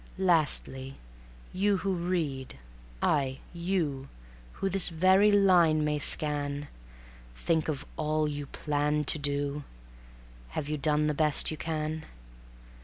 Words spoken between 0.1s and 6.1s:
Lastly, you who read; aye, you Who this very line may